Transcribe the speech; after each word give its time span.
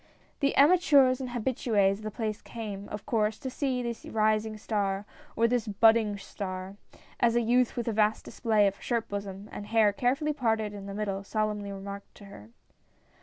The 0.39 0.55
amateurs 0.55 1.21
and 1.21 1.29
habitues 1.29 1.99
of 1.99 2.03
the 2.03 2.09
place 2.09 2.41
came, 2.41 2.89
of 2.89 3.05
course, 3.05 3.37
to 3.37 3.51
see 3.51 3.83
"this 3.83 4.03
rising 4.03 4.57
star," 4.57 5.05
or, 5.35 5.47
"this 5.47 5.67
budding 5.67 6.17
star," 6.17 6.75
as 7.19 7.35
a 7.35 7.41
youth 7.41 7.75
with 7.77 7.87
a 7.87 7.91
vast 7.93 8.25
display 8.25 8.65
of 8.65 8.81
shirt 8.81 9.07
bosom 9.09 9.47
and 9.51 9.67
hair 9.67 9.93
carefully 9.93 10.33
parted 10.33 10.73
in 10.73 10.87
the 10.87 10.95
middle, 10.95 11.21
solemnl}'^ 11.21 11.61
remarked 11.71 12.15
to 12.15 12.25
her. 12.25 12.49